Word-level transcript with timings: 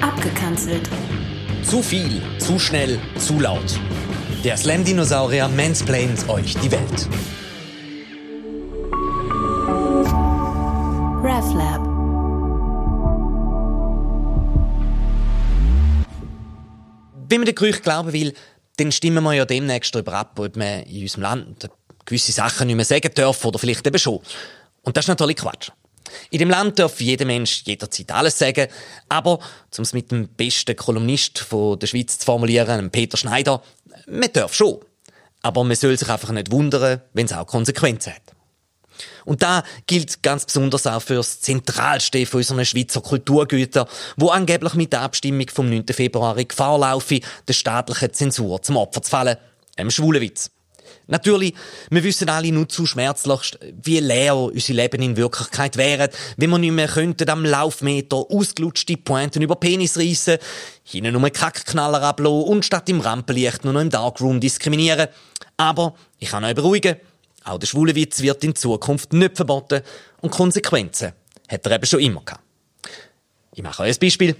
Abgekanzelt. 0.00 0.88
Zu 1.62 1.82
viel, 1.82 2.22
zu 2.38 2.58
schnell, 2.58 2.98
zu 3.18 3.38
laut. 3.38 3.78
Der 4.44 4.56
Slam-Dinosaurier 4.56 5.48
mansplaint 5.48 6.28
euch 6.28 6.56
die 6.56 6.70
Welt. 6.70 7.08
RefLab. 11.22 11.80
Wenn 17.28 17.40
man 17.40 17.46
den 17.46 17.54
Gerücht 17.54 17.82
glauben 17.82 18.12
will, 18.12 18.34
dann 18.78 18.90
stimmen 18.92 19.22
wir 19.22 19.34
ja 19.34 19.44
demnächst 19.44 19.94
darüber 19.94 20.14
ab, 20.14 20.38
ob 20.38 20.56
man 20.56 20.84
in 20.84 21.02
unserem 21.02 21.22
Land 21.22 21.68
gewisse 22.06 22.32
Sachen 22.32 22.66
nicht 22.66 22.76
mehr 22.76 22.84
sagen 22.84 23.10
darf 23.14 23.44
oder 23.44 23.58
vielleicht 23.58 23.86
eben 23.86 23.98
schon. 23.98 24.20
Und 24.82 24.96
das 24.96 25.04
ist 25.04 25.08
natürlich 25.08 25.36
Quatsch. 25.36 25.70
In 26.30 26.38
dem 26.38 26.50
Land 26.50 26.78
darf 26.78 27.00
jeder 27.00 27.24
Mensch 27.24 27.62
jederzeit 27.64 28.10
alles 28.12 28.38
sagen, 28.38 28.68
aber, 29.08 29.38
um 29.38 29.82
es 29.82 29.92
mit 29.92 30.10
dem 30.10 30.28
besten 30.28 30.76
Kolumnist 30.76 31.46
der 31.50 31.86
Schweiz 31.86 32.18
zu 32.18 32.24
formulieren, 32.24 32.90
Peter 32.90 33.16
Schneider, 33.16 33.62
man 34.06 34.32
darf 34.32 34.54
schon. 34.54 34.78
Aber 35.42 35.64
man 35.64 35.76
soll 35.76 35.96
sich 35.96 36.08
einfach 36.08 36.30
nicht 36.30 36.50
wundern, 36.50 37.00
wenn 37.14 37.26
es 37.26 37.32
auch 37.32 37.46
Konsequenzen 37.46 38.12
hat. 38.14 38.22
Und 39.24 39.42
da 39.42 39.62
gilt 39.86 40.22
ganz 40.22 40.44
besonders 40.44 40.86
auch 40.86 41.00
für 41.00 41.14
das 41.14 41.40
Zentralste 41.40 42.26
von 42.26 42.38
unseren 42.38 42.64
Schweizer 42.64 43.00
Kulturgütern, 43.00 43.86
wo 44.16 44.28
angeblich 44.28 44.74
mit 44.74 44.92
der 44.92 45.02
Abstimmung 45.02 45.48
vom 45.48 45.70
9. 45.70 45.86
Februar 45.92 46.36
in 46.36 46.48
Gefahr 46.48 46.78
laufe, 46.78 47.20
der 47.48 47.52
staatlichen 47.52 48.12
Zensur 48.12 48.60
zum 48.62 48.76
Opfer 48.76 49.02
zu 49.02 49.10
fallen, 49.10 49.36
einem 49.76 49.90
Schwulenwitz. 49.90 50.50
Natürlich, 51.06 51.54
wir 51.90 52.04
wissen 52.04 52.28
alle 52.28 52.52
nur 52.52 52.68
zu 52.68 52.86
schmerzlich, 52.86 53.58
wie 53.82 54.00
leer 54.00 54.36
unser 54.36 54.74
Leben 54.74 55.02
in 55.02 55.16
Wirklichkeit 55.16 55.76
wäre, 55.76 56.10
wenn 56.36 56.50
wir 56.50 56.58
nicht 56.58 56.72
mehr 56.72 56.88
könnten 56.88 57.28
am 57.28 57.44
Laufmeter 57.44 58.16
ausgelutschte 58.16 58.96
Pointen 58.96 59.42
über 59.42 59.56
Penis 59.56 59.98
reissen, 59.98 60.38
hinten 60.84 61.12
nur 61.12 61.30
Kackknaller 61.30 62.02
ablassen 62.02 62.44
und 62.44 62.64
statt 62.64 62.88
im 62.88 63.00
Rampenlicht 63.00 63.64
nur 63.64 63.72
noch 63.72 63.80
im 63.80 63.90
Darkroom 63.90 64.40
diskriminieren. 64.40 65.08
Aber 65.56 65.94
ich 66.18 66.30
kann 66.30 66.44
euch 66.44 66.54
beruhigen, 66.54 66.96
auch 67.44 67.58
der 67.58 67.66
schwule 67.66 67.94
Witz 67.94 68.20
wird 68.20 68.44
in 68.44 68.54
Zukunft 68.54 69.12
nicht 69.12 69.36
verboten 69.36 69.82
und 70.20 70.30
Konsequenzen 70.30 71.12
hat 71.48 71.66
er 71.66 71.72
eben 71.72 71.86
schon 71.86 72.00
immer 72.00 72.22
gehabt. 72.24 72.44
Ich 73.54 73.62
mache 73.62 73.82
euch 73.82 73.96
ein 73.96 74.00
Beispiel. 74.00 74.36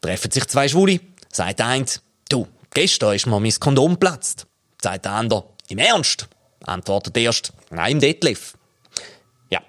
Treffen 0.00 0.30
sich 0.30 0.46
zwei 0.46 0.68
Schwule, 0.68 1.00
sagt 1.30 1.58
der 1.58 1.66
eine, 1.66 1.86
du, 2.28 2.46
gestern 2.72 3.14
ist 3.14 3.26
mir 3.26 3.40
mein 3.40 3.52
Kondom 3.58 3.98
platzt. 3.98 4.46
Sagt 4.80 5.04
der 5.04 5.12
andere, 5.12 5.44
im 5.68 5.78
Ernst? 5.78 6.28
Antwortet 6.64 7.16
der 7.16 7.24
erste, 7.24 7.52
nein, 7.70 7.92
im 7.92 8.00
Detlef. 8.00 8.54
Ja, 9.50 9.60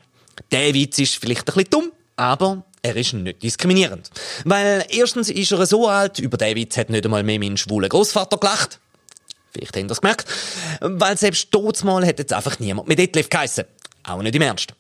der 0.52 0.74
Witz 0.74 1.00
ist 1.00 1.16
vielleicht 1.16 1.50
ein 1.50 1.54
bisschen 1.54 1.70
dumm, 1.70 1.92
aber 2.16 2.64
er 2.82 2.96
ist 2.96 3.14
nicht 3.14 3.42
diskriminierend. 3.42 4.12
Weil 4.46 4.86
erstens 4.90 5.30
ist 5.30 5.52
er 5.52 5.66
so 5.66 5.88
alt, 5.88 6.20
über 6.20 6.38
den 6.38 6.56
Witz 6.56 6.78
hat 6.78 6.90
nicht 6.90 7.06
einmal 7.06 7.24
mehr 7.24 7.40
mein 7.40 7.58
schwuler 7.58 7.90
Großvater 7.90 8.38
gelacht. 8.38 8.80
Vielleicht 9.52 9.70
habt 9.70 9.84
ihr 9.84 9.88
das 9.88 10.02
gemerkt. 10.02 10.28
Weil 10.82 11.18
selbst 11.18 11.54
mal 11.84 12.06
hätte 12.06 12.24
jetzt 12.24 12.34
einfach 12.34 12.60
niemand 12.60 12.88
mit 12.88 13.00
Detlef 13.00 13.30
geheissen. 13.30 13.66
Auch 14.04 14.22
nicht 14.22 14.36
im 14.36 14.42
Ernst. 14.42 14.74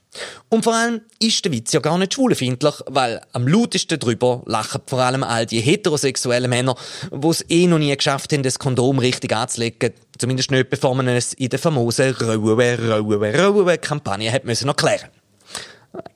Und 0.49 0.63
vor 0.63 0.75
allem 0.75 1.01
ist 1.19 1.43
der 1.45 1.51
Witz 1.51 1.73
ja 1.73 1.79
gar 1.79 1.97
nicht 1.97 2.13
schwulenfeindlich, 2.13 2.75
weil 2.87 3.21
am 3.31 3.47
lautesten 3.47 3.99
drüber 3.99 4.43
lachen 4.45 4.81
vor 4.85 4.99
allem 4.99 5.23
all 5.23 5.45
die 5.45 5.61
heterosexuellen 5.61 6.49
Männer, 6.49 6.75
die 7.11 7.27
es 7.27 7.45
eh 7.49 7.67
noch 7.67 7.79
nie 7.79 7.95
geschafft 7.95 8.31
haben, 8.33 8.43
das 8.43 8.59
Kondom 8.59 8.99
richtig 8.99 9.33
anzulegen, 9.33 9.93
zumindest 10.17 10.51
nicht 10.51 10.69
bevor 10.69 10.95
man 10.95 11.07
es 11.07 11.33
in 11.33 11.49
der 11.49 11.59
famosen 11.59 12.11
Rauwe, 12.11 12.77
Rauwe, 12.89 13.37
Rauwe 13.37 13.77
Kampagne 13.77 14.31
hat 14.31 14.45
müssen 14.45 14.67
erklären. 14.67 15.09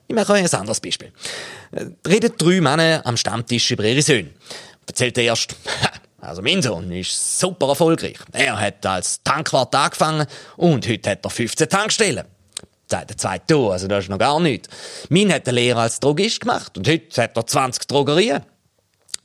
Ich 0.06 0.14
mache 0.14 0.32
euch 0.32 0.42
ein 0.42 0.60
anderes 0.60 0.80
Beispiel. 0.80 1.12
Reden 2.06 2.32
drei 2.36 2.60
Männer 2.60 3.02
am 3.04 3.16
Stammtisch 3.16 3.70
über 3.70 3.84
ihre 3.84 4.02
Söhne. 4.02 4.30
Erzählt 4.86 5.16
der 5.16 5.24
erste, 5.24 5.54
also 6.20 6.42
mein 6.42 6.62
Sohn 6.62 6.90
ist 6.92 7.38
super 7.38 7.68
erfolgreich. 7.68 8.16
Er 8.32 8.58
hat 8.58 8.84
als 8.86 9.22
Tankwart 9.22 9.74
angefangen 9.74 10.26
und 10.56 10.88
heute 10.88 11.10
hat 11.10 11.24
er 11.24 11.30
15 11.30 11.68
Tankstellen. 11.68 12.24
Sagt 12.90 13.10
der 13.10 13.18
zweite, 13.18 13.44
du, 13.48 13.70
also 13.70 13.86
das 13.86 14.04
ist 14.04 14.10
noch 14.10 14.18
gar 14.18 14.40
nichts. 14.40 14.68
Mein 15.10 15.32
hat 15.32 15.46
der 15.46 15.52
Lehrer 15.52 15.80
als 15.80 16.00
Drogist 16.00 16.40
gemacht 16.40 16.76
und 16.78 16.88
heute 16.88 17.22
hat 17.22 17.36
er 17.36 17.46
20 17.46 17.86
Drogerien. 17.86 18.42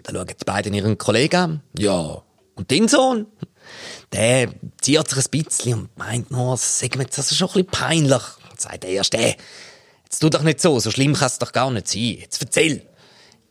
Da 0.03 0.11
schauen 0.11 0.27
die 0.27 0.45
beiden 0.45 0.73
ihren 0.73 0.97
Kollegen 0.97 1.35
an. 1.35 1.63
Ja, 1.77 2.21
und 2.55 2.71
dein 2.71 2.89
Sohn? 2.89 3.27
Der 4.11 4.49
zieht 4.81 5.09
sich 5.09 5.17
ein 5.17 5.29
bisschen 5.31 5.73
und 5.79 5.97
meint 5.97 6.29
nur, 6.29 6.51
das 6.51 6.81
ist 6.81 7.37
schon 7.37 7.47
ein 7.47 7.53
bisschen 7.53 7.67
peinlich. 7.67 8.21
Sagt 8.57 8.83
der 8.83 8.89
Erste, 8.89 9.35
jetzt 10.03 10.19
tu 10.19 10.29
doch 10.29 10.43
nicht 10.43 10.61
so, 10.61 10.79
so 10.79 10.91
schlimm 10.91 11.13
kann 11.13 11.27
es 11.27 11.39
doch 11.39 11.53
gar 11.53 11.71
nicht 11.71 11.87
sein. 11.87 12.17
Jetzt 12.19 12.41
erzähl. 12.41 12.85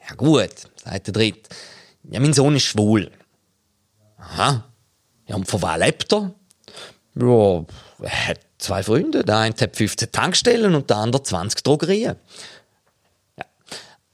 Ja 0.09 0.15
gut, 0.15 0.51
sagt 0.85 1.07
der 1.07 1.15
Dritte. 1.15 1.49
Ja, 2.11 2.21
mein 2.21 2.35
Sohn 2.35 2.57
ist 2.57 2.65
schwul. 2.65 3.11
Aha. 4.19 4.71
Ja, 5.27 5.37
und 5.37 5.49
von 5.49 5.63
was 5.63 5.79
lebt 5.79 6.13
er? 6.13 6.35
Ja, 7.15 7.65
er 8.01 8.29
hat 8.29 8.41
zwei 8.63 8.83
Freunde. 8.83 9.25
Der 9.25 9.39
eine 9.39 9.55
hat 9.61 9.77
15 9.77 10.13
Tankstellen 10.13 10.75
und 10.75 10.91
der 10.91 10.97
andere 10.99 11.23
20 11.23 11.63
Drogerien. 11.63 12.17
Ja. 13.39 13.45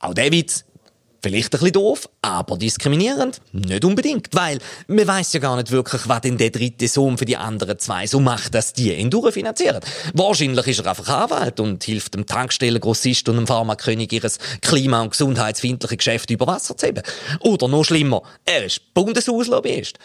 Auch 0.00 0.14
der 0.14 0.32
Witz, 0.32 0.64
vielleicht 1.22 1.54
ein 1.54 1.58
bisschen 1.58 1.72
doof, 1.72 2.08
aber 2.22 2.56
diskriminierend? 2.56 3.40
Nicht 3.52 3.84
unbedingt, 3.84 4.28
weil 4.32 4.58
man 4.86 5.06
weiß 5.06 5.32
ja 5.34 5.40
gar 5.40 5.56
nicht 5.56 5.70
wirklich, 5.70 6.08
was 6.08 6.20
denn 6.20 6.38
der 6.38 6.50
dritte 6.50 6.88
Sohn 6.88 7.18
für 7.18 7.24
die 7.24 7.36
anderen 7.36 7.78
zwei 7.78 8.06
so 8.06 8.20
macht, 8.20 8.54
dass 8.54 8.72
die 8.72 8.92
ihn 8.92 9.10
durchfinanzieren. 9.10 9.80
Wahrscheinlich 10.14 10.66
ist 10.66 10.80
er 10.80 10.86
einfach 10.86 11.08
Anwalt 11.08 11.60
und 11.60 11.84
hilft 11.84 12.14
dem 12.14 12.26
Tankstellengrossist 12.26 13.28
und 13.28 13.36
dem 13.36 13.46
Pharmakönig 13.46 14.12
ihres 14.12 14.38
klima- 14.60 15.02
und 15.02 15.10
gesundheitsfeindlichen 15.10 15.98
Geschäft 15.98 16.30
über 16.30 16.46
Wasser 16.46 16.76
zu 16.76 16.86
heben. 16.86 17.02
Oder 17.40 17.68
noch 17.68 17.84
schlimmer, 17.84 18.22
er 18.44 18.64
ist 18.64 18.94
Bundeslobbyist. 18.94 19.98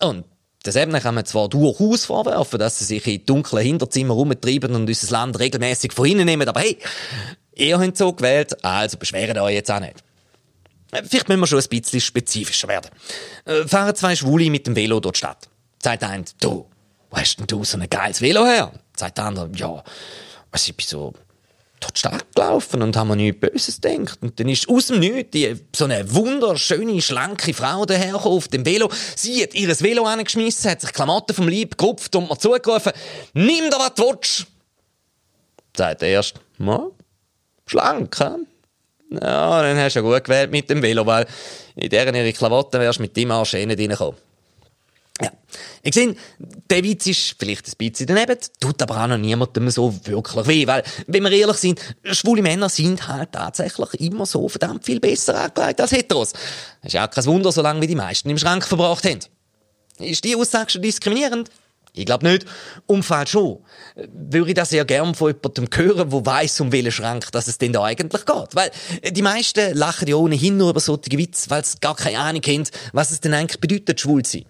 Und 0.00 0.24
Deshalb 0.64 0.92
kann 1.00 1.14
man 1.14 1.24
zwar 1.24 1.48
durchaus 1.48 2.04
vorwerfen, 2.04 2.58
dass 2.58 2.78
sie 2.78 2.84
sich 2.84 3.06
in 3.06 3.24
dunklen 3.24 3.64
Hinterzimmern 3.64 4.16
rumtreiben 4.16 4.74
und 4.74 4.86
unser 4.86 5.12
Land 5.12 5.38
regelmäßig 5.38 5.92
von 5.92 6.06
innen 6.06 6.26
nehmen, 6.26 6.46
aber 6.46 6.60
hey, 6.60 6.78
ihr 7.54 7.78
habt 7.78 7.96
so 7.96 8.12
gewählt, 8.12 8.62
also 8.62 8.98
beschweren 8.98 9.38
euch 9.38 9.54
jetzt 9.54 9.70
auch 9.70 9.80
nicht. 9.80 10.04
Äh, 10.92 11.02
vielleicht 11.02 11.28
müssen 11.28 11.40
wir 11.40 11.46
schon 11.46 11.60
ein 11.60 11.68
bisschen 11.68 12.00
spezifischer 12.00 12.68
werden. 12.68 12.90
Äh, 13.46 13.66
fahren 13.66 13.94
zwei 13.94 14.14
Schwule 14.14 14.50
mit 14.50 14.66
dem 14.66 14.76
Velo 14.76 15.00
durch 15.00 15.14
die 15.14 15.18
Stadt. 15.18 15.48
Sagt 15.82 16.02
der 16.02 16.24
du, 16.40 16.66
wo 17.10 17.16
hast 17.16 17.36
denn 17.36 17.46
du 17.46 17.64
so 17.64 17.78
ein 17.78 17.88
geiles 17.88 18.20
Velo 18.20 18.44
her? 18.44 18.72
Sagt 18.94 19.16
der 19.18 19.24
andere, 19.24 19.50
ja, 19.54 19.82
was 20.50 20.68
ich 20.68 20.76
bin 20.76 20.86
so 20.86 21.14
durch 21.90 21.94
die 21.94 21.98
Stadt 22.00 22.34
gelaufen 22.34 22.82
und 22.82 22.96
haben 22.96 23.08
mir 23.08 23.16
nichts 23.16 23.40
Böses 23.40 23.80
gedacht. 23.80 24.18
Und 24.22 24.38
dann 24.38 24.48
ist 24.48 24.68
aus 24.68 24.88
dem 24.88 25.00
Nichts 25.00 25.36
so 25.74 25.84
eine 25.84 26.12
wunderschöne, 26.12 27.00
schlanke 27.02 27.54
Frau 27.54 27.84
dahergekommen 27.84 28.36
auf 28.36 28.48
dem 28.48 28.64
Velo. 28.64 28.90
Sie 29.16 29.42
hat 29.42 29.54
ihr 29.54 29.68
Velo 29.80 30.04
angeschmissen, 30.04 30.70
hat 30.70 30.80
sich 30.80 30.92
Klamotten 30.92 31.34
vom 31.34 31.48
Leib 31.48 31.76
gerupft 31.76 32.14
und 32.16 32.28
mir 32.28 32.38
zugerufen, 32.38 32.92
nimm 33.34 33.70
da 33.70 33.78
was 33.78 33.94
du 33.94 34.04
willst. 34.04 34.46
Sagt 35.76 36.02
der 36.02 36.08
Erste, 36.08 36.40
ja, 36.58 36.86
schlank, 37.66 38.16
he? 38.18 39.16
Ja, 39.22 39.62
dann 39.62 39.76
hast 39.76 39.96
du 39.96 40.00
ja 40.00 40.04
gut 40.04 40.24
gewählt 40.24 40.50
mit 40.52 40.70
dem 40.70 40.82
Velo, 40.82 41.04
weil 41.04 41.26
in 41.74 41.88
deren 41.88 42.14
ihre 42.14 42.32
Klamotten 42.32 42.80
wärst 42.80 42.98
du 42.98 43.02
mit 43.02 43.16
dem 43.16 43.30
Arsch 43.30 43.54
eh 43.54 43.66
nicht 43.66 43.80
reingekommen. 43.80 44.29
Ja. 45.22 45.30
Ich 45.82 45.94
sehe, 45.94 46.14
der 46.38 46.84
Witz 46.84 47.06
ist 47.06 47.36
vielleicht 47.38 47.66
ein 47.66 47.72
bisschen 47.76 48.06
daneben, 48.06 48.38
tut 48.60 48.80
aber 48.82 49.02
auch 49.02 49.06
noch 49.06 49.18
niemandem 49.18 49.68
so 49.70 49.94
wirklich 50.04 50.46
weh, 50.46 50.66
weil, 50.66 50.82
wenn 51.06 51.22
wir 51.24 51.32
ehrlich 51.32 51.56
sind, 51.56 51.80
schwule 52.04 52.42
Männer 52.42 52.68
sind 52.68 53.06
halt 53.08 53.32
tatsächlich 53.32 54.00
immer 54.00 54.26
so 54.26 54.48
verdammt 54.48 54.84
viel 54.84 55.00
besser 55.00 55.34
angelegt 55.34 55.80
als 55.80 55.92
Heteros. 55.92 56.32
Ist 56.82 56.92
ja 56.92 57.06
auch 57.06 57.10
kein 57.10 57.26
Wunder, 57.26 57.52
solange 57.52 57.80
wir 57.80 57.88
die 57.88 57.96
meisten 57.96 58.30
im 58.30 58.38
Schrank 58.38 58.64
verbracht 58.64 59.04
haben. 59.04 59.20
Ist 59.98 60.24
die 60.24 60.36
Aussage 60.36 60.70
schon 60.70 60.82
diskriminierend? 60.82 61.50
Ich 61.92 62.06
glaube 62.06 62.26
nicht. 62.26 62.46
Und 62.86 63.02
Fall 63.02 63.26
schon. 63.26 63.58
Würde 63.96 64.50
ich 64.50 64.54
das 64.54 64.70
sehr 64.70 64.84
gern 64.84 65.14
von 65.14 65.32
jemandem 65.32 65.68
hören, 65.74 66.10
der 66.10 66.26
weiss, 66.26 66.60
um 66.60 66.72
welchen 66.72 66.92
Schrank 66.92 67.32
dass 67.32 67.48
es 67.48 67.58
denn 67.58 67.72
da 67.72 67.82
eigentlich 67.82 68.24
geht. 68.24 68.54
Weil 68.54 68.70
die 69.10 69.22
meisten 69.22 69.76
lachen 69.76 70.08
ja 70.08 70.14
ohnehin 70.14 70.56
nur 70.56 70.70
über 70.70 70.80
solche 70.80 71.18
Witze, 71.18 71.50
weil 71.50 71.64
sie 71.64 71.78
gar 71.80 71.96
keine 71.96 72.18
Ahnung 72.18 72.42
haben, 72.46 72.64
was 72.92 73.10
es 73.10 73.20
denn 73.20 73.34
eigentlich 73.34 73.60
bedeutet, 73.60 74.00
schwul 74.00 74.24
zu 74.24 74.38
sein. 74.38 74.46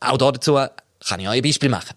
Auch 0.00 0.16
dazu 0.16 0.54
kann 0.54 1.20
ich 1.20 1.28
euch 1.28 1.36
ein 1.36 1.42
Beispiel 1.42 1.68
machen. 1.68 1.96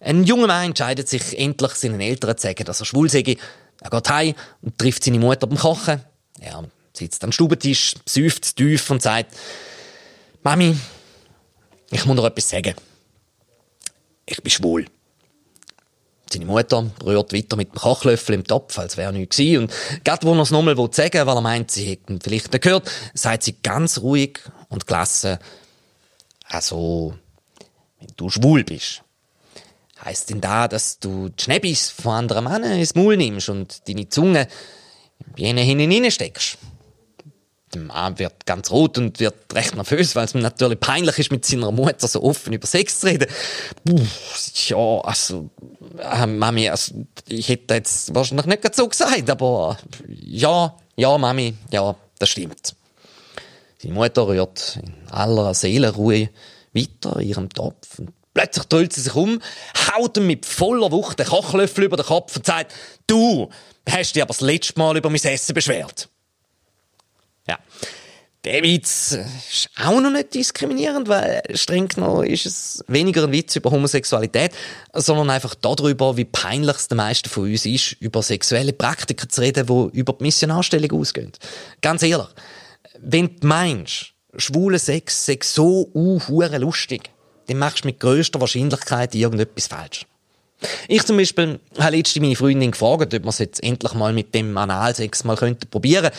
Ein 0.00 0.24
junger 0.24 0.46
Mann 0.46 0.66
entscheidet 0.66 1.08
sich 1.08 1.38
endlich, 1.38 1.72
seinen 1.72 2.00
Eltern 2.00 2.36
zu 2.36 2.46
sagen, 2.46 2.64
dass 2.64 2.80
er 2.80 2.86
schwul 2.86 3.10
sei. 3.10 3.36
Er 3.80 3.90
geht 3.90 4.08
heim 4.08 4.34
und 4.62 4.78
trifft 4.78 5.04
seine 5.04 5.18
Mutter 5.18 5.46
beim 5.46 5.58
Kochen. 5.58 6.02
Er 6.40 6.64
sitzt 6.92 7.24
am 7.24 7.32
Stubentisch, 7.32 7.94
säuft 8.06 8.56
tief 8.56 8.90
und 8.90 9.02
sagt, 9.02 9.34
Mami, 10.42 10.76
ich 11.90 12.04
muss 12.04 12.16
noch 12.16 12.26
etwas 12.26 12.48
sagen. 12.48 12.74
Ich 14.26 14.42
bin 14.42 14.50
schwul. 14.50 14.86
Seine 16.30 16.46
Mutter 16.46 16.90
rührt 17.04 17.32
weiter 17.32 17.56
mit 17.56 17.72
dem 17.72 17.76
Kochlöffel 17.76 18.34
im 18.34 18.44
Topf, 18.44 18.78
als 18.78 18.96
wäre 18.96 19.12
nichts 19.12 19.36
gewesen. 19.36 19.64
Und 19.64 20.04
gerade 20.04 20.26
wo 20.26 20.34
er 20.34 20.40
es 20.40 20.50
nochmal 20.50 20.76
sagen 20.92 21.14
will, 21.14 21.26
weil 21.26 21.36
er 21.36 21.40
meint, 21.40 21.70
sie 21.70 21.84
hätten 21.84 22.20
vielleicht 22.20 22.50
gehört, 22.60 22.90
sagt 23.14 23.44
sie 23.44 23.56
ganz 23.62 23.98
ruhig 23.98 24.40
und 24.68 24.86
gelassen, 24.86 25.38
also, 26.48 27.14
wenn 27.98 28.08
du 28.16 28.30
schwul 28.30 28.64
bist, 28.64 29.02
heißt 30.04 30.30
denn 30.30 30.40
da, 30.40 30.68
dass 30.68 30.98
du 30.98 31.28
die 31.30 31.42
Schnäppis 31.42 31.90
von 31.90 32.12
anderen 32.12 32.44
Männern 32.44 32.78
ins 32.78 32.94
Maul 32.94 33.16
nimmst 33.16 33.48
und 33.48 33.88
deine 33.88 34.08
Zunge 34.08 34.48
jene 35.36 35.62
hinein 35.62 36.10
steckst. 36.10 36.58
Der 37.74 37.82
Mann 37.82 38.18
wird 38.18 38.46
ganz 38.46 38.70
rot 38.70 38.96
und 38.96 39.18
wird 39.18 39.52
recht 39.52 39.74
nervös, 39.74 40.14
weil 40.14 40.26
es 40.26 40.34
ihm 40.34 40.40
natürlich 40.40 40.78
peinlich 40.78 41.18
ist, 41.18 41.32
mit 41.32 41.44
seiner 41.44 41.72
Mutter 41.72 42.06
so 42.06 42.22
offen 42.22 42.52
über 42.52 42.66
Sex 42.66 43.00
zu 43.00 43.08
reden. 43.08 43.26
Puh, 43.84 44.06
ja, 44.68 45.00
also, 45.00 45.50
äh, 45.98 46.26
Mami, 46.26 46.68
also, 46.68 47.06
ich 47.26 47.48
hätte 47.48 47.74
jetzt 47.74 48.14
wahrscheinlich 48.14 48.46
nicht 48.46 48.74
so 48.74 48.88
gesagt, 48.88 49.28
aber 49.28 49.78
ja, 50.08 50.76
ja, 50.94 51.18
Mami, 51.18 51.54
ja, 51.72 51.96
das 52.18 52.28
stimmt. 52.28 52.76
Seine 53.78 53.94
Mutter 53.94 54.26
rührt 54.26 54.78
in 54.82 55.08
aller 55.10 55.54
Seelenruhe 55.54 56.30
weiter 56.72 57.20
in 57.20 57.28
ihrem 57.28 57.48
Topf. 57.50 57.98
Und 57.98 58.12
plötzlich 58.34 58.64
dreht 58.66 58.92
sie 58.92 59.02
sich 59.02 59.14
um, 59.14 59.40
haut 59.92 60.16
ihm 60.16 60.26
mit 60.26 60.46
voller 60.46 60.90
Wucht 60.90 61.18
den 61.18 61.26
Kochlöffel 61.26 61.84
über 61.84 61.96
den 61.96 62.06
Kopf 62.06 62.36
und 62.36 62.46
sagt, 62.46 62.72
du 63.06 63.50
hast 63.88 64.14
dich 64.14 64.22
aber 64.22 64.32
das 64.32 64.40
letzte 64.40 64.78
Mal 64.78 64.96
über 64.96 65.10
mein 65.10 65.22
Essen 65.22 65.54
beschwert. 65.54 66.08
Ja. 67.48 67.58
Der 68.44 68.62
Witz 68.62 69.18
ist 69.50 69.70
auch 69.76 70.00
noch 70.00 70.12
nicht 70.12 70.32
diskriminierend, 70.32 71.08
weil 71.08 71.42
streng 71.54 71.88
genommen 71.88 72.28
ist 72.28 72.46
es 72.46 72.84
weniger 72.86 73.24
ein 73.24 73.32
Witz 73.32 73.56
über 73.56 73.72
Homosexualität, 73.72 74.52
sondern 74.94 75.30
einfach 75.30 75.56
darüber, 75.56 76.16
wie 76.16 76.26
peinlich 76.26 76.76
es 76.76 76.86
den 76.86 76.98
meisten 76.98 77.28
von 77.28 77.50
uns 77.50 77.66
ist, 77.66 77.96
über 77.98 78.22
sexuelle 78.22 78.72
Praktiken 78.72 79.28
zu 79.28 79.40
reden, 79.40 79.66
die 79.66 79.98
über 79.98 80.12
die 80.12 80.22
Missionarstellung 80.22 81.00
ausgehen. 81.00 81.32
Ganz 81.80 82.04
ehrlich, 82.04 82.28
wenn 83.00 83.36
du 83.36 83.46
meinst, 83.46 84.12
schwule 84.36 84.78
Sex 84.78 85.26
sei 85.26 85.38
so 85.42 85.90
uh, 85.94 86.20
lustig, 86.58 87.10
dann 87.46 87.58
machst 87.58 87.84
du 87.84 87.88
mit 87.88 88.00
größter 88.00 88.40
Wahrscheinlichkeit 88.40 89.14
irgendetwas 89.14 89.68
falsch. 89.68 90.06
Ich 90.88 91.04
zum 91.04 91.16
Beispiel 91.16 91.60
habe 91.78 91.96
letztens 91.96 92.22
meine 92.22 92.36
Freundin 92.36 92.70
gefragt, 92.70 93.14
ob 93.14 93.22
wir 93.22 93.28
es 93.28 93.38
jetzt 93.38 93.62
endlich 93.62 93.92
mal 93.94 94.12
mit 94.12 94.34
dem 94.34 94.56
Analsex 94.56 95.24
mal 95.24 95.36
könnten 95.36 95.68
probieren. 95.68 96.10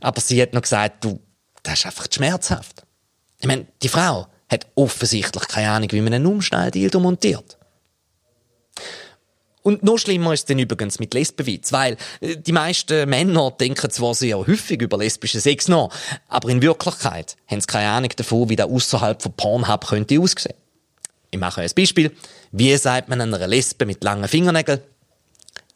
Aber 0.00 0.20
sie 0.20 0.40
hat 0.42 0.52
noch 0.52 0.62
gesagt, 0.62 1.04
du, 1.04 1.20
das 1.62 1.80
ist 1.80 1.86
einfach 1.86 2.06
schmerzhaft. 2.12 2.82
Ich 3.40 3.46
meine, 3.46 3.66
die 3.82 3.88
Frau 3.88 4.26
hat 4.48 4.66
offensichtlich 4.74 5.46
keine 5.48 5.70
Ahnung, 5.70 5.92
wie 5.92 6.00
man 6.00 6.14
einen 6.14 6.26
Umschnalldildo 6.26 6.98
montiert. 6.98 7.56
Und 9.64 9.82
noch 9.82 9.96
schlimmer 9.96 10.34
ist 10.34 10.40
es 10.40 10.44
dann 10.44 10.58
übrigens 10.58 11.00
mit 11.00 11.14
Lesbenwitz, 11.14 11.72
weil 11.72 11.96
äh, 12.20 12.36
die 12.36 12.52
meisten 12.52 13.08
Männer 13.08 13.50
denken 13.50 13.90
zwar 13.90 14.14
sehr 14.14 14.38
häufig 14.38 14.80
über 14.82 14.98
lesbischen 14.98 15.40
Sex 15.40 15.68
nach, 15.68 15.88
aber 16.28 16.50
in 16.50 16.60
Wirklichkeit 16.60 17.36
haben 17.46 17.62
sie 17.62 17.66
keine 17.66 17.88
Ahnung 17.88 18.10
davon, 18.14 18.50
wie 18.50 18.56
der 18.56 18.66
außerhalb 18.66 19.22
von 19.22 19.32
Pornhub 19.32 19.86
könnte 19.86 20.20
aussehen. 20.20 20.54
Ich 21.30 21.40
mache 21.40 21.62
ein 21.62 21.70
Beispiel. 21.74 22.14
Wie 22.52 22.76
sagt 22.76 23.08
man 23.08 23.22
einer 23.22 23.46
Lesbe 23.48 23.86
mit 23.86 24.04
langen 24.04 24.28
Fingernägeln? 24.28 24.80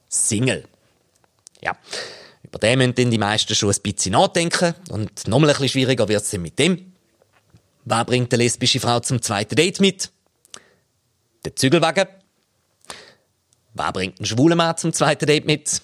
Single. 0.09 0.65
Ja. 1.63 1.77
Über 2.43 2.59
den 2.59 2.79
müssen 2.79 2.95
dann 2.95 3.11
die 3.11 3.19
meisten 3.19 3.55
schon 3.55 3.71
ein 3.71 3.83
bisschen 3.83 4.13
nachdenken. 4.13 4.75
Und 4.91 5.27
nochmal 5.27 5.51
ein 5.51 5.55
bisschen 5.55 5.71
schwieriger 5.71 6.09
wird 6.09 6.23
es 6.23 6.33
mit 6.35 6.59
dem. 6.59 6.93
Was 7.87 8.05
bringt 8.05 8.33
eine 8.33 8.43
lesbische 8.43 8.81
Frau 8.81 9.01
zum 9.01 9.23
zweiten 9.23 9.57
Date 9.57 9.81
mit? 9.81 10.11
Der 11.45 11.57
Zügelwagen. 11.57 12.07
Was 13.79 13.93
bringt 13.93 14.21
ein 14.21 14.27
schwuler 14.27 14.57
Mann 14.57 14.77
zum 14.77 14.93
zweiten 14.93 15.27
Date 15.27 15.47
mit? 15.47 15.81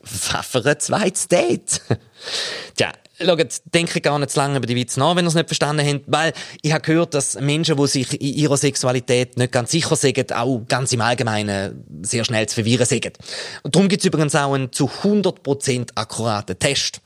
Was 0.00 0.46
für 0.46 0.64
ein 0.64 0.80
zweites 0.80 1.28
Date? 1.28 1.82
Tja, 2.76 2.92
Schaut, 3.20 3.62
denke 3.74 4.00
gar 4.00 4.16
nicht 4.20 4.30
zu 4.30 4.38
lange 4.38 4.58
über 4.58 4.66
die 4.66 4.76
Witze 4.76 5.00
nach, 5.00 5.16
wenn 5.16 5.24
ihr 5.24 5.28
es 5.28 5.34
nicht 5.34 5.48
verstanden 5.48 5.84
habt, 5.84 6.04
weil 6.06 6.32
ich 6.62 6.72
habe 6.72 6.82
gehört, 6.82 7.14
dass 7.14 7.34
Menschen, 7.40 7.76
die 7.76 7.86
sich 7.88 8.12
in 8.12 8.34
ihrer 8.34 8.56
Sexualität 8.56 9.36
nicht 9.36 9.50
ganz 9.50 9.72
sicher 9.72 9.96
sind, 9.96 10.32
auch 10.32 10.62
ganz 10.68 10.92
im 10.92 11.00
Allgemeinen 11.00 11.84
sehr 12.02 12.24
schnell 12.24 12.48
zu 12.48 12.54
verwirren 12.54 12.86
sind. 12.86 13.18
Darum 13.64 13.88
gibt 13.88 14.02
es 14.02 14.06
übrigens 14.06 14.36
auch 14.36 14.52
einen 14.52 14.72
zu 14.72 14.88
100% 15.02 15.90
akkuraten 15.96 16.58
Test. 16.60 17.00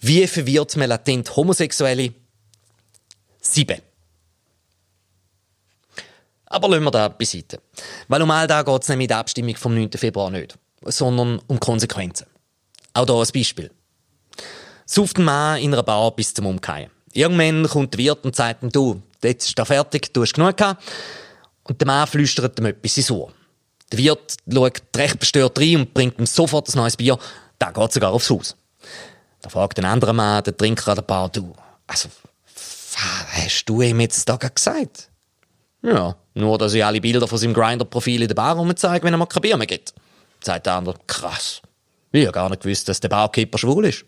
Wie 0.00 0.26
verwirrt 0.26 0.76
man 0.76 0.90
latent 0.90 1.34
Homosexuelle? 1.34 2.12
Sieben. 3.40 3.80
Aber 6.56 6.68
lassen 6.68 6.84
wir 6.84 6.90
das 6.90 7.12
beiseite. 7.18 7.60
Weil 8.08 8.22
um 8.22 8.30
all 8.30 8.46
das 8.46 8.64
geht 8.64 8.82
es 8.82 8.88
nämlich 8.88 9.04
in 9.04 9.08
der 9.08 9.18
Abstimmung 9.18 9.56
vom 9.56 9.74
9. 9.74 9.90
Februar 9.92 10.30
nicht, 10.30 10.58
sondern 10.86 11.38
um 11.48 11.60
Konsequenzen. 11.60 12.26
Auch 12.94 13.04
hier 13.04 13.14
ein 13.14 13.28
Beispiel. 13.34 13.70
Sauft 14.86 15.18
ein 15.18 15.24
Mann 15.24 15.58
in 15.58 15.74
einer 15.74 15.82
Bar 15.82 16.12
bis 16.12 16.32
zum 16.32 16.46
Umkehren. 16.46 16.90
Irgendwann 17.12 17.68
kommt 17.68 17.92
der 17.92 17.98
Wirt 17.98 18.24
und 18.24 18.34
sagt 18.34 18.62
ihm, 18.62 18.72
du, 18.72 19.02
jetzt 19.22 19.48
ist 19.48 19.58
da 19.58 19.66
fertig, 19.66 20.14
du 20.14 20.22
hast 20.22 20.32
genug 20.32 20.56
gehabt. 20.56 20.82
Und 21.64 21.78
der 21.78 21.86
Mann 21.86 22.06
flüstert 22.06 22.58
ihm 22.58 22.64
etwas 22.64 22.96
ins 22.96 23.10
Ohr. 23.10 23.30
Der 23.92 23.98
Wirt 23.98 24.36
schaut 24.50 24.80
recht 24.96 25.18
bestört 25.18 25.58
rein 25.58 25.76
und 25.76 25.92
bringt 25.92 26.18
ihm 26.18 26.24
sofort 26.24 26.74
ein 26.74 26.78
neues 26.78 26.96
Bier. 26.96 27.18
Da 27.58 27.70
geht 27.70 27.92
sogar 27.92 28.12
aufs 28.12 28.30
Haus. 28.30 28.56
Da 29.42 29.50
fragt 29.50 29.78
ein 29.78 29.84
anderer 29.84 30.14
Mann, 30.14 30.42
der 30.42 30.56
Trinker 30.56 30.88
an 30.92 30.96
der 30.96 31.02
Bar, 31.02 31.28
du, 31.28 31.52
also, 31.86 32.08
was 32.54 32.96
hast 32.96 33.66
du 33.66 33.82
ihm 33.82 34.00
jetzt 34.00 34.26
da 34.26 34.36
gesagt? 34.36 35.10
Ja, 35.86 36.16
nur, 36.34 36.58
dass 36.58 36.74
ich 36.74 36.84
alle 36.84 37.00
Bilder 37.00 37.28
von 37.28 37.38
seinem 37.38 37.54
Grinder-Profil 37.54 38.22
in 38.22 38.26
der 38.26 38.34
Bar 38.34 38.56
rumzeige, 38.56 39.04
wenn 39.04 39.14
er 39.14 39.18
mir 39.18 39.28
kein 39.28 39.40
Bier 39.40 39.56
mehr 39.56 39.68
gibt. 39.68 39.94
Sagt 40.42 40.66
der 40.66 40.74
andere, 40.74 40.96
krass. 41.06 41.62
Ich 42.10 42.22
habe 42.26 42.32
gar 42.32 42.50
nicht 42.50 42.62
gewusst, 42.62 42.88
dass 42.88 42.98
der 42.98 43.08
Barkeeper 43.08 43.56
schwul 43.56 43.84
ist. 43.84 44.04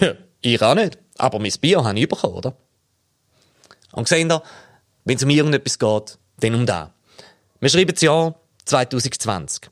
ich 0.40 0.62
auch 0.62 0.74
nicht. 0.74 0.96
Aber 1.18 1.38
mein 1.38 1.52
Bier 1.60 1.84
habe 1.84 1.98
ich 1.98 2.08
bekommen, 2.08 2.36
oder? 2.36 2.56
Und 3.92 4.08
seht 4.08 4.26
ihr, 4.26 4.42
wenn 5.04 5.16
es 5.16 5.22
um 5.22 5.28
irgendetwas 5.28 5.78
geht, 5.78 6.18
dann 6.40 6.54
um 6.54 6.64
da. 6.64 6.94
Wir 7.60 7.68
schreiben 7.68 7.92
das 7.92 8.00
Jahr 8.00 8.34
2020. 8.64 9.70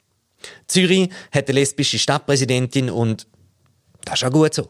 Zürich 0.66 1.08
hat 1.32 1.48
eine 1.48 1.58
lesbische 1.58 1.98
Stadtpräsidentin 1.98 2.90
und 2.90 3.26
das 4.04 4.20
ist 4.20 4.28
auch 4.28 4.30
gut 4.32 4.52
so. 4.52 4.68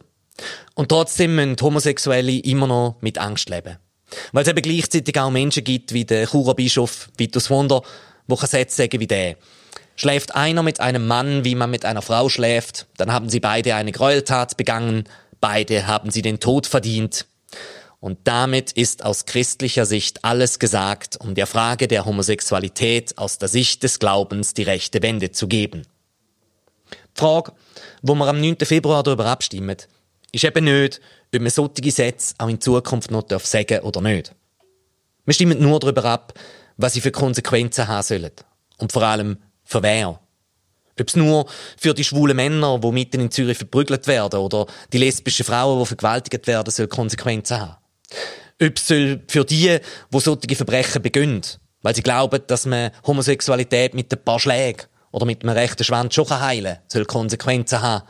Und 0.74 0.88
trotzdem 0.88 1.34
müssen 1.34 1.56
Homosexuelle 1.60 2.38
immer 2.38 2.68
noch 2.68 2.98
mit 3.00 3.18
Angst 3.18 3.48
leben. 3.48 3.78
Weil 4.32 4.42
es 4.42 4.48
eben 4.48 4.62
gleichzeitig 4.62 5.18
auch 5.18 5.30
Menschen 5.30 5.64
gibt, 5.64 5.92
wie 5.92 6.04
der 6.04 6.26
Churer 6.26 6.54
Bischof 6.54 7.08
Vitus 7.16 7.50
Wunder, 7.50 7.82
wo 8.26 8.36
Sätze 8.36 8.76
sagen 8.76 9.00
wie 9.00 9.06
der. 9.06 9.36
Schläft 9.96 10.34
einer 10.34 10.62
mit 10.62 10.80
einem 10.80 11.06
Mann, 11.06 11.44
wie 11.44 11.54
man 11.54 11.70
mit 11.70 11.84
einer 11.84 12.02
Frau 12.02 12.28
schläft, 12.28 12.86
dann 12.96 13.12
haben 13.12 13.28
sie 13.28 13.40
beide 13.40 13.74
eine 13.74 13.92
Gräueltat 13.92 14.56
begangen, 14.56 15.04
beide 15.40 15.86
haben 15.86 16.10
sie 16.10 16.22
den 16.22 16.40
Tod 16.40 16.66
verdient. 16.66 17.26
Und 18.00 18.18
damit 18.24 18.72
ist 18.72 19.04
aus 19.04 19.26
christlicher 19.26 19.84
Sicht 19.84 20.24
alles 20.24 20.58
gesagt, 20.58 21.18
um 21.20 21.34
der 21.34 21.46
Frage 21.46 21.86
der 21.86 22.06
Homosexualität 22.06 23.18
aus 23.18 23.36
der 23.36 23.48
Sicht 23.48 23.82
des 23.82 23.98
Glaubens 23.98 24.54
die 24.54 24.62
rechte 24.62 25.02
Wende 25.02 25.32
zu 25.32 25.48
geben. 25.48 25.82
Die 27.14 27.20
Frage, 27.20 27.52
wo 28.00 28.14
wir 28.14 28.26
am 28.26 28.40
9. 28.40 28.56
Februar 28.64 29.02
darüber 29.02 29.26
abstimmen, 29.26 29.76
ist 30.32 30.44
eben 30.44 30.64
nicht, 30.64 31.00
ob 31.34 31.40
man 31.40 31.50
solche 31.50 31.90
Sätze 31.90 32.34
auch 32.38 32.48
in 32.48 32.60
Zukunft 32.60 33.10
noch 33.10 33.28
sagen 33.28 33.66
darf 33.68 33.84
oder 33.84 34.00
nicht. 34.00 34.34
Wir 35.24 35.34
stimmen 35.34 35.60
nur 35.60 35.80
darüber 35.80 36.04
ab, 36.04 36.34
was 36.76 36.94
sie 36.94 37.00
für 37.00 37.10
Konsequenzen 37.10 37.88
haben 37.88 38.02
sollen. 38.02 38.30
Und 38.78 38.92
vor 38.92 39.02
allem, 39.02 39.38
für 39.64 39.82
wer. 39.82 40.20
Ob 40.98 41.08
es 41.08 41.16
nur 41.16 41.46
für 41.78 41.94
die 41.94 42.04
schwulen 42.04 42.36
Männer, 42.36 42.78
die 42.78 42.92
mitten 42.92 43.20
in 43.20 43.30
Zürich 43.30 43.58
verprügelt 43.58 44.06
werden, 44.06 44.40
oder 44.40 44.66
die 44.92 44.98
lesbischen 44.98 45.44
Frauen, 45.44 45.78
die 45.80 45.86
vergewaltigt 45.86 46.46
werden, 46.46 46.70
soll 46.70 46.88
Konsequenzen 46.88 47.60
haben. 47.60 47.76
Ob 48.62 48.76
es 48.76 48.82
für 48.82 49.44
die, 49.44 49.78
die 50.12 50.20
solche 50.20 50.56
Verbrechen 50.56 51.02
begehen, 51.02 51.42
weil 51.82 51.94
sie 51.94 52.02
glauben, 52.02 52.42
dass 52.46 52.66
man 52.66 52.90
Homosexualität 53.06 53.94
mit 53.94 54.12
ein 54.12 54.22
paar 54.22 54.38
Schlägen 54.38 54.86
oder 55.12 55.24
mit 55.24 55.42
einem 55.42 55.56
rechten 55.56 55.84
Schwanz 55.84 56.14
schon 56.14 56.28
heilen 56.28 56.74
kann, 56.74 56.84
soll 56.88 57.04
Konsequenzen 57.06 57.80
haben. 57.80 58.06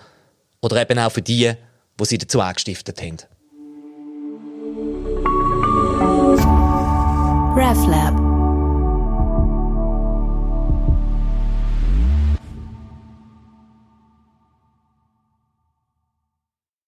Oder 0.60 0.82
eben 0.82 0.98
auch 0.98 1.12
für 1.12 1.22
die, 1.22 1.52
die 2.00 2.06
sie 2.06 2.18
dazu 2.18 2.40
angestiftet 2.40 3.00
haben. 3.00 3.18
RefLab 7.56 8.19